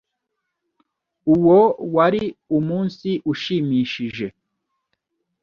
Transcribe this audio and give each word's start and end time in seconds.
Uwo 1.33 1.59
wari 1.95 2.23
umunsi 2.57 3.09
ushimishije. 3.31 4.27